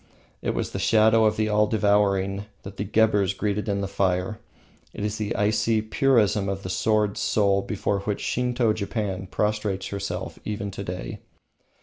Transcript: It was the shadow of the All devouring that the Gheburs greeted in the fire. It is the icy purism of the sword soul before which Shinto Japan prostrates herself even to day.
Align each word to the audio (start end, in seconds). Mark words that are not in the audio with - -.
It 0.41 0.55
was 0.55 0.71
the 0.71 0.79
shadow 0.79 1.25
of 1.25 1.37
the 1.37 1.47
All 1.47 1.67
devouring 1.67 2.45
that 2.63 2.77
the 2.77 2.83
Gheburs 2.85 3.37
greeted 3.37 3.69
in 3.69 3.81
the 3.81 3.87
fire. 3.87 4.39
It 4.95 5.05
is 5.05 5.19
the 5.19 5.35
icy 5.35 5.83
purism 5.83 6.49
of 6.49 6.63
the 6.63 6.71
sword 6.71 7.17
soul 7.19 7.61
before 7.61 7.99
which 7.99 8.19
Shinto 8.19 8.73
Japan 8.73 9.27
prostrates 9.27 9.89
herself 9.89 10.39
even 10.43 10.71
to 10.71 10.83
day. 10.83 11.19